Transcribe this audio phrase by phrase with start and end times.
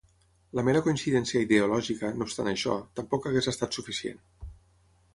[0.59, 4.21] La mera coincidència ideològica, no obstant això, tampoc hagués estat suficient.